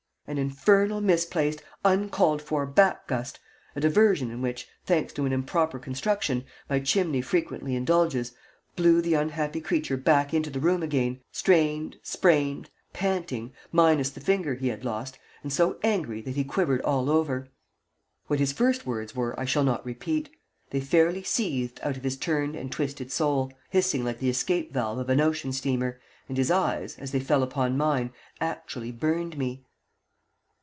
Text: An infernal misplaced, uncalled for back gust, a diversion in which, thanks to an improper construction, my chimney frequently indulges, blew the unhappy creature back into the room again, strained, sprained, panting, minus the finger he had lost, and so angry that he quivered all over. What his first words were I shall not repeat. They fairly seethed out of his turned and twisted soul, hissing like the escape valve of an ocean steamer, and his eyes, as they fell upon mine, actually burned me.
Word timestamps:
An 0.27 0.37
infernal 0.37 1.01
misplaced, 1.01 1.61
uncalled 1.83 2.41
for 2.41 2.65
back 2.65 3.05
gust, 3.05 3.37
a 3.75 3.81
diversion 3.81 4.31
in 4.31 4.41
which, 4.41 4.65
thanks 4.85 5.11
to 5.11 5.25
an 5.25 5.33
improper 5.33 5.77
construction, 5.77 6.45
my 6.69 6.79
chimney 6.79 7.19
frequently 7.21 7.75
indulges, 7.75 8.31
blew 8.77 9.01
the 9.01 9.13
unhappy 9.13 9.59
creature 9.59 9.97
back 9.97 10.33
into 10.33 10.49
the 10.49 10.61
room 10.61 10.83
again, 10.83 11.19
strained, 11.33 11.97
sprained, 12.01 12.69
panting, 12.93 13.51
minus 13.73 14.09
the 14.09 14.21
finger 14.21 14.53
he 14.55 14.69
had 14.69 14.85
lost, 14.85 15.19
and 15.43 15.51
so 15.51 15.77
angry 15.83 16.21
that 16.21 16.37
he 16.37 16.45
quivered 16.45 16.81
all 16.83 17.09
over. 17.09 17.49
What 18.27 18.39
his 18.39 18.53
first 18.53 18.85
words 18.85 19.13
were 19.13 19.37
I 19.37 19.43
shall 19.43 19.65
not 19.65 19.85
repeat. 19.85 20.29
They 20.69 20.79
fairly 20.79 21.23
seethed 21.23 21.81
out 21.83 21.97
of 21.97 22.05
his 22.05 22.15
turned 22.15 22.55
and 22.55 22.71
twisted 22.71 23.11
soul, 23.11 23.51
hissing 23.69 24.05
like 24.05 24.19
the 24.19 24.29
escape 24.29 24.71
valve 24.71 24.97
of 24.99 25.09
an 25.09 25.19
ocean 25.19 25.51
steamer, 25.51 25.99
and 26.29 26.37
his 26.37 26.51
eyes, 26.51 26.95
as 26.99 27.11
they 27.11 27.19
fell 27.19 27.43
upon 27.43 27.75
mine, 27.75 28.13
actually 28.39 28.93
burned 28.93 29.37
me. 29.37 29.65